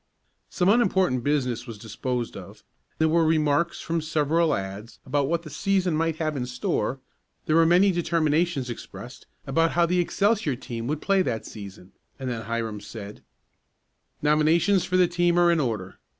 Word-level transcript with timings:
Some 0.49 0.67
unimportant 0.67 1.23
business 1.23 1.67
was 1.67 1.77
disposed 1.77 2.35
of, 2.35 2.63
there 2.97 3.07
were 3.07 3.23
remarks 3.23 3.81
from 3.81 4.01
several 4.01 4.47
lads 4.47 4.97
about 5.05 5.27
what 5.27 5.43
the 5.43 5.51
season 5.51 5.95
might 5.95 6.15
have 6.15 6.35
in 6.35 6.47
store, 6.47 6.99
there 7.45 7.55
were 7.55 7.67
many 7.67 7.91
determinations 7.91 8.67
expressed 8.67 9.27
about 9.45 9.73
how 9.73 9.81
well 9.81 9.87
the 9.89 9.99
Excelsior 9.99 10.55
team 10.55 10.87
would 10.87 11.03
play 11.03 11.21
that 11.21 11.45
season, 11.45 11.91
and 12.17 12.31
then 12.31 12.41
Hiram 12.45 12.79
said: 12.81 13.23
"Nominations 14.23 14.83
for 14.85 14.97
the 14.97 15.07
team 15.07 15.37
are 15.37 15.51
in 15.51 15.59
order. 15.59 15.99